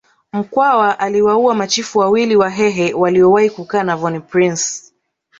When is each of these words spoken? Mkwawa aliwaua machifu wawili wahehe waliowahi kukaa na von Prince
Mkwawa 0.33 0.99
aliwaua 0.99 1.55
machifu 1.55 1.99
wawili 1.99 2.35
wahehe 2.35 2.93
waliowahi 2.93 3.49
kukaa 3.49 3.83
na 3.83 3.95
von 3.97 4.21
Prince 4.21 4.81